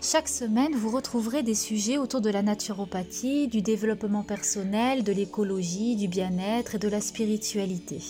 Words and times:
Chaque 0.00 0.28
semaine, 0.28 0.74
vous 0.74 0.90
retrouverez 0.90 1.42
des 1.42 1.54
sujets 1.54 1.98
autour 1.98 2.20
de 2.20 2.30
la 2.30 2.42
naturopathie, 2.42 3.48
du 3.48 3.62
développement 3.62 4.22
personnel, 4.22 5.02
de 5.02 5.12
l'écologie, 5.12 5.96
du 5.96 6.06
bien-être 6.06 6.76
et 6.76 6.78
de 6.78 6.88
la 6.88 7.00
spiritualité. 7.00 8.00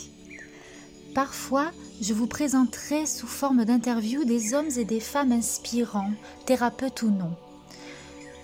Parfois, 1.15 1.71
je 2.01 2.13
vous 2.13 2.27
présenterai 2.27 3.07
sous 3.07 3.27
forme 3.27 3.65
d'interview 3.65 4.25
des 4.25 4.55
hommes 4.55 4.71
et 4.77 4.85
des 4.85 5.01
femmes 5.01 5.33
inspirants, 5.33 6.13
thérapeutes 6.47 7.03
ou 7.03 7.11
non. 7.11 7.35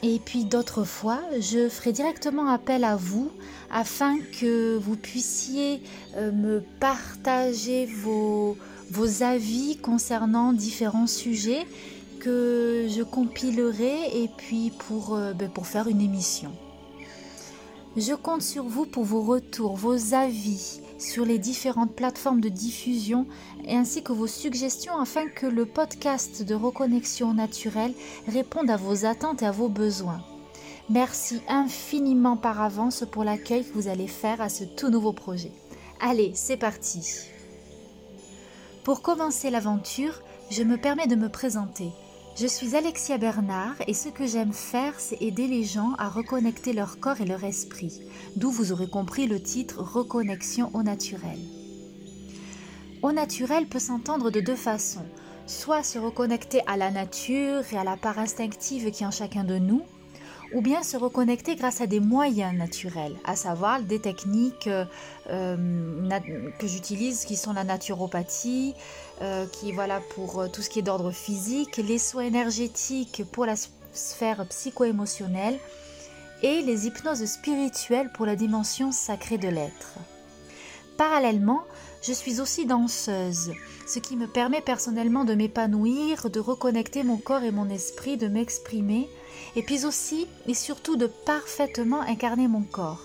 Et 0.06 0.20
puis 0.22 0.44
d'autres 0.44 0.84
fois, 0.84 1.22
je 1.41 1.66
ferai 1.70 1.91
directement 1.91 2.48
appel 2.48 2.84
à 2.84 2.94
vous 2.94 3.30
afin 3.70 4.19
que 4.38 4.77
vous 4.77 4.97
puissiez 4.97 5.81
euh, 6.16 6.31
me 6.31 6.62
partager 6.78 7.87
vos, 7.87 8.54
avis 9.22 9.78
concernant 9.78 10.53
différents 10.53 11.06
sujets 11.06 11.66
que 12.20 12.87
je 12.87 13.03
compilerai 13.03 14.22
et 14.22 14.28
puis 14.37 14.70
euh, 14.91 15.32
ben, 15.32 15.48
pour 15.48 15.66
faire 15.66 15.88
une 15.88 16.03
émission. 16.03 16.53
Je 17.97 18.12
compte 18.12 18.43
sur 18.43 18.64
vous 18.64 18.84
pour 18.84 19.04
vos 19.04 19.22
retours, 19.22 19.75
vos 19.75 20.12
avis, 20.12 20.82
sur 21.04 21.25
les 21.25 21.38
différentes 21.38 21.94
plateformes 21.94 22.41
de 22.41 22.48
diffusion 22.48 23.26
ainsi 23.69 24.03
que 24.03 24.12
vos 24.12 24.26
suggestions 24.26 24.98
afin 24.98 25.28
que 25.28 25.47
le 25.47 25.66
podcast 25.66 26.42
de 26.42 26.54
reconnexion 26.54 27.34
naturelle 27.34 27.94
réponde 28.26 28.70
à 28.70 28.76
vos 28.76 29.04
attentes 29.04 29.43
et 29.43 29.47
à 29.47 29.50
vos 29.50 29.69
besoins. 29.69 30.22
Merci 30.91 31.41
infiniment 31.48 32.37
par 32.37 32.60
avance 32.60 33.04
pour 33.10 33.25
l'accueil 33.25 33.64
que 33.64 33.72
vous 33.75 33.88
allez 33.88 34.09
faire 34.09 34.41
à 34.41 34.48
ce 34.48 34.64
tout 34.64 34.91
nouveau 34.91 35.12
projet. 35.12 35.53
Allez, 36.00 36.32
c'est 36.34 36.56
parti. 36.56 37.31
Pour 38.82 39.00
commencer 39.00 39.50
l'aventure, 39.50 40.20
je 40.50 40.62
me 40.62 40.76
permets 40.76 41.06
de 41.06 41.16
me 41.16 41.28
présenter. 41.28 41.91
Je 42.37 42.49
suis 42.49 42.75
Alexia 42.75 43.17
Bernard 43.17 43.77
et 43.87 43.95
ce 43.95 44.09
que 44.09 44.27
j'aime 44.27 44.53
faire, 44.53 44.99
c'est 44.99 45.22
aider 45.22 45.47
les 45.47 45.62
gens 45.62 45.93
à 45.99 46.09
reconnecter 46.09 46.72
leur 46.72 46.99
corps 46.99 47.21
et 47.21 47.25
leur 47.25 47.45
esprit, 47.45 48.00
d'où 48.34 48.50
vous 48.50 48.72
aurez 48.72 48.89
compris 48.89 49.28
le 49.28 49.41
titre 49.41 49.81
Reconnexion 49.81 50.69
au 50.75 50.83
naturel. 50.83 51.39
Au 53.03 53.12
naturel 53.12 53.67
peut 53.67 53.78
s'entendre 53.78 54.33
de 54.33 54.41
deux 54.41 54.56
façons, 54.56 55.06
soit 55.47 55.84
se 55.84 55.97
reconnecter 55.97 56.61
à 56.67 56.77
la 56.77 56.91
nature 56.91 57.62
et 57.73 57.78
à 57.78 57.84
la 57.84 57.97
part 57.97 58.19
instinctive 58.19 58.91
qui 58.91 59.05
est 59.05 59.06
en 59.06 59.12
chacun 59.12 59.44
de 59.44 59.59
nous, 59.59 59.83
ou 60.54 60.60
bien 60.60 60.82
se 60.82 60.97
reconnecter 60.97 61.56
grâce 61.56 61.81
à 61.81 61.87
des 61.87 62.00
moyens 62.00 62.56
naturels, 62.56 63.16
à 63.25 63.34
savoir 63.34 63.82
des 63.82 63.98
techniques 63.98 64.70
euh, 65.28 66.20
que 66.59 66.66
j'utilise 66.66 67.25
qui 67.25 67.37
sont 67.37 67.53
la 67.53 67.65
naturopathie, 67.65 68.75
euh, 69.20 69.47
qui 69.47 69.72
voilà 69.72 70.00
pour 70.14 70.41
euh, 70.41 70.48
tout 70.48 70.62
ce 70.62 70.70
qui 70.70 70.78
est 70.78 70.82
d'ordre 70.82 71.10
physique, 71.10 71.76
les 71.76 71.98
soins 71.98 72.22
énergétiques 72.22 73.25
pour 73.32 73.47
la 73.47 73.56
sphère 73.93 74.47
psycho-émotionnelle 74.48 75.59
et 76.43 76.62
les 76.62 76.87
hypnoses 76.87 77.25
spirituelles 77.25 78.10
pour 78.12 78.25
la 78.25 78.37
dimension 78.37 78.93
sacrée 78.93 79.38
de 79.38 79.48
l'être. 79.48 79.94
Parallèlement, 80.97 81.64
je 82.06 82.12
suis 82.12 82.41
aussi 82.41 82.66
danseuse, 82.66 83.53
ce 83.87 83.98
qui 83.98 84.16
me 84.16 84.26
permet 84.26 84.60
personnellement 84.60 85.25
de 85.25 85.34
m'épanouir, 85.34 86.28
de 86.28 86.38
reconnecter 86.38 87.03
mon 87.03 87.16
corps 87.16 87.42
et 87.42 87.50
mon 87.50 87.70
esprit, 87.70 88.19
de 88.19 88.28
m'exprimer, 88.28 89.09
et 89.56 89.62
puis 89.62 89.87
aussi 89.87 90.26
et 90.47 90.53
surtout 90.53 90.97
de 90.97 91.06
parfaitement 91.06 92.03
incarner 92.03 92.47
mon 92.47 92.62
corps. 92.62 93.00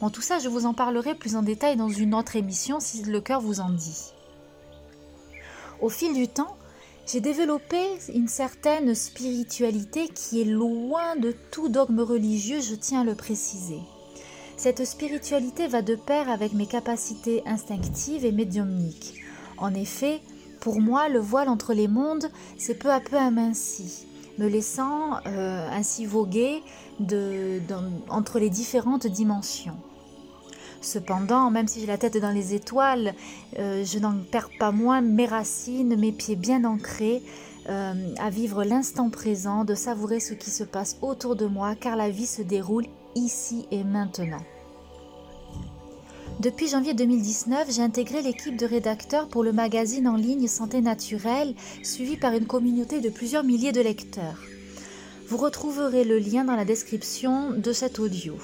Bon, 0.00 0.10
tout 0.10 0.22
ça, 0.22 0.40
je 0.40 0.48
vous 0.48 0.66
en 0.66 0.74
parlerai 0.74 1.14
plus 1.14 1.36
en 1.36 1.42
détail 1.42 1.76
dans 1.76 1.88
une 1.88 2.14
autre 2.14 2.34
émission 2.34 2.80
si 2.80 3.02
le 3.04 3.20
cœur 3.20 3.40
vous 3.40 3.60
en 3.60 3.70
dit. 3.70 4.12
Au 5.80 5.88
fil 5.88 6.12
du 6.12 6.26
temps, 6.26 6.56
j'ai 7.06 7.20
développé 7.20 7.80
une 8.12 8.28
certaine 8.28 8.94
spiritualité 8.96 10.08
qui 10.08 10.40
est 10.40 10.44
loin 10.44 11.14
de 11.16 11.34
tout 11.52 11.68
dogme 11.68 12.00
religieux, 12.00 12.60
je 12.60 12.74
tiens 12.74 13.02
à 13.02 13.04
le 13.04 13.14
préciser. 13.14 13.78
Cette 14.62 14.84
spiritualité 14.84 15.68
va 15.68 15.80
de 15.80 15.94
pair 15.94 16.28
avec 16.28 16.52
mes 16.52 16.66
capacités 16.66 17.42
instinctives 17.46 18.26
et 18.26 18.30
médiumniques. 18.30 19.14
En 19.56 19.72
effet, 19.72 20.20
pour 20.60 20.82
moi, 20.82 21.08
le 21.08 21.18
voile 21.18 21.48
entre 21.48 21.72
les 21.72 21.88
mondes 21.88 22.30
s'est 22.58 22.74
peu 22.74 22.90
à 22.90 23.00
peu 23.00 23.16
aminci, 23.16 24.06
me 24.36 24.46
laissant 24.46 25.14
euh, 25.24 25.66
ainsi 25.72 26.04
voguer 26.04 26.62
entre 28.10 28.38
les 28.38 28.50
différentes 28.50 29.06
dimensions. 29.06 29.78
Cependant, 30.82 31.50
même 31.50 31.66
si 31.66 31.80
j'ai 31.80 31.86
la 31.86 31.96
tête 31.96 32.18
dans 32.18 32.30
les 32.30 32.52
étoiles, 32.52 33.14
euh, 33.58 33.82
je 33.82 33.98
n'en 33.98 34.14
perds 34.30 34.50
pas 34.58 34.72
moins 34.72 35.00
mes 35.00 35.24
racines, 35.24 35.98
mes 35.98 36.12
pieds 36.12 36.36
bien 36.36 36.64
ancrés, 36.64 37.22
euh, 37.68 38.14
à 38.18 38.30
vivre 38.30 38.64
l'instant 38.64 39.10
présent, 39.10 39.64
de 39.64 39.74
savourer 39.74 40.20
ce 40.20 40.34
qui 40.34 40.50
se 40.50 40.64
passe 40.64 40.96
autour 41.02 41.36
de 41.36 41.46
moi, 41.46 41.74
car 41.74 41.96
la 41.96 42.10
vie 42.10 42.26
se 42.26 42.42
déroule 42.42 42.86
ici 43.14 43.66
et 43.70 43.84
maintenant. 43.84 44.42
Depuis 46.40 46.68
janvier 46.68 46.94
2019, 46.94 47.70
j'ai 47.70 47.82
intégré 47.82 48.22
l'équipe 48.22 48.56
de 48.56 48.64
rédacteurs 48.64 49.28
pour 49.28 49.44
le 49.44 49.52
magazine 49.52 50.08
en 50.08 50.16
ligne 50.16 50.48
Santé 50.48 50.80
Naturelle, 50.80 51.54
suivi 51.82 52.16
par 52.16 52.32
une 52.32 52.46
communauté 52.46 53.00
de 53.00 53.10
plusieurs 53.10 53.44
milliers 53.44 53.72
de 53.72 53.82
lecteurs. 53.82 54.40
Vous 55.28 55.36
retrouverez 55.36 56.04
le 56.04 56.18
lien 56.18 56.44
dans 56.44 56.56
la 56.56 56.64
description 56.64 57.50
de 57.50 57.72
cet 57.72 57.98
audio. 57.98 58.36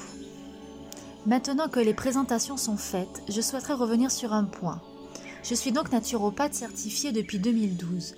Maintenant 1.24 1.68
que 1.68 1.80
les 1.80 1.94
présentations 1.94 2.56
sont 2.58 2.76
faites, 2.76 3.22
je 3.28 3.40
souhaiterais 3.40 3.74
revenir 3.74 4.10
sur 4.10 4.34
un 4.34 4.44
point. 4.44 4.80
Je 5.42 5.54
suis 5.54 5.72
donc 5.72 5.90
naturopathe 5.90 6.54
certifiée 6.54 7.12
depuis 7.12 7.38
2012. 7.38 8.14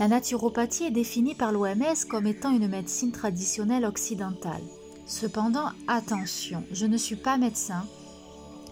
La 0.00 0.08
naturopathie 0.08 0.84
est 0.84 0.90
définie 0.90 1.36
par 1.36 1.52
l'OMS 1.52 2.04
comme 2.10 2.26
étant 2.26 2.50
une 2.50 2.66
médecine 2.66 3.12
traditionnelle 3.12 3.84
occidentale. 3.84 4.62
Cependant, 5.06 5.68
attention, 5.86 6.64
je 6.72 6.86
ne 6.86 6.96
suis 6.96 7.16
pas 7.16 7.36
médecin 7.36 7.84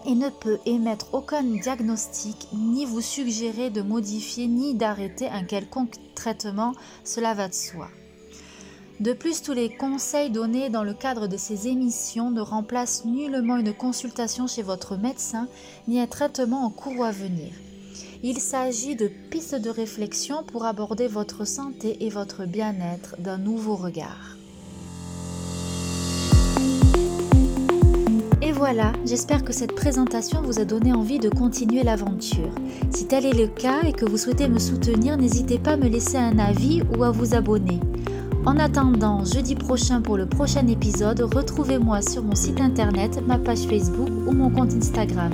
et 0.05 0.15
ne 0.15 0.29
peux 0.29 0.59
émettre 0.65 1.13
aucun 1.13 1.43
diagnostic 1.43 2.47
ni 2.53 2.83
vous 2.83 2.99
suggérer 2.99 3.69
de 3.69 3.81
modifier 3.81 4.47
ni 4.47 4.75
d'arrêter 4.75 5.29
un 5.29 5.45
quelconque 5.45 5.95
traitement, 6.13 6.73
cela 7.05 7.33
va 7.33 7.47
de 7.47 7.53
soi. 7.53 7.87
De 8.99 9.13
plus, 9.13 9.41
tous 9.41 9.53
les 9.53 9.73
conseils 9.73 10.29
donnés 10.29 10.69
dans 10.69 10.83
le 10.83 10.93
cadre 10.93 11.27
de 11.27 11.37
ces 11.37 11.69
émissions 11.69 12.31
ne 12.31 12.41
remplacent 12.41 13.05
nullement 13.05 13.57
une 13.57 13.73
consultation 13.73 14.45
chez 14.45 14.61
votre 14.61 14.97
médecin 14.97 15.47
ni 15.87 16.01
un 16.01 16.07
traitement 16.07 16.65
en 16.65 16.69
cours 16.69 16.99
ou 16.99 17.03
à 17.03 17.11
venir. 17.11 17.53
Il 18.25 18.39
s'agit 18.39 18.95
de 18.95 19.09
pistes 19.29 19.61
de 19.61 19.69
réflexion 19.69 20.43
pour 20.43 20.63
aborder 20.63 21.09
votre 21.09 21.45
santé 21.45 21.97
et 22.05 22.09
votre 22.09 22.45
bien-être 22.45 23.17
d'un 23.19 23.37
nouveau 23.37 23.75
regard. 23.75 24.37
Et 28.41 28.53
voilà, 28.53 28.93
j'espère 29.05 29.43
que 29.43 29.51
cette 29.51 29.75
présentation 29.75 30.41
vous 30.41 30.61
a 30.61 30.63
donné 30.63 30.93
envie 30.93 31.19
de 31.19 31.27
continuer 31.27 31.83
l'aventure. 31.83 32.55
Si 32.91 33.07
tel 33.07 33.25
est 33.25 33.33
le 33.33 33.47
cas 33.47 33.81
et 33.85 33.91
que 33.91 34.05
vous 34.05 34.17
souhaitez 34.17 34.47
me 34.47 34.59
soutenir, 34.59 35.17
n'hésitez 35.17 35.59
pas 35.59 35.71
à 35.71 35.77
me 35.77 35.89
laisser 35.89 36.15
un 36.15 36.39
avis 36.39 36.81
ou 36.97 37.03
à 37.03 37.11
vous 37.11 37.35
abonner. 37.35 37.81
En 38.45 38.57
attendant 38.57 39.25
jeudi 39.25 39.55
prochain 39.55 39.99
pour 39.99 40.15
le 40.15 40.27
prochain 40.27 40.65
épisode, 40.67 41.19
retrouvez-moi 41.19 42.01
sur 42.01 42.23
mon 42.23 42.35
site 42.35 42.61
internet, 42.61 43.19
ma 43.27 43.37
page 43.37 43.65
Facebook 43.67 44.09
ou 44.25 44.31
mon 44.31 44.49
compte 44.49 44.71
Instagram. 44.71 45.33